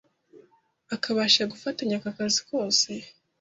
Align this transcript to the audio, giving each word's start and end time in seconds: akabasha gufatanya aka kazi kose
akabasha 0.95 1.49
gufatanya 1.51 1.95
aka 1.99 2.11
kazi 2.17 2.39
kose 2.49 2.89